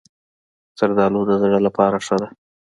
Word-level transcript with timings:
زردالو 0.77 1.21
د 1.29 1.31
زړه 1.41 1.59
لپاره 1.67 1.97
ښه 2.05 2.15
ده. 2.21 2.27